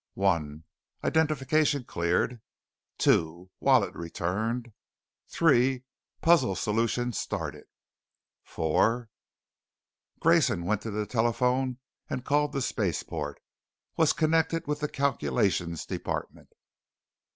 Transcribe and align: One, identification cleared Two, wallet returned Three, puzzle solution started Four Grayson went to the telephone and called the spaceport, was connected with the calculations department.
One, 0.15 0.63
identification 1.03 1.83
cleared 1.83 2.41
Two, 2.97 3.51
wallet 3.59 3.93
returned 3.93 4.73
Three, 5.27 5.83
puzzle 6.21 6.55
solution 6.55 7.13
started 7.13 7.65
Four 8.43 9.09
Grayson 10.19 10.65
went 10.65 10.81
to 10.81 10.89
the 10.89 11.05
telephone 11.05 11.77
and 12.09 12.25
called 12.25 12.51
the 12.51 12.63
spaceport, 12.63 13.43
was 13.95 14.11
connected 14.11 14.65
with 14.65 14.79
the 14.79 14.89
calculations 14.89 15.85
department. 15.85 16.49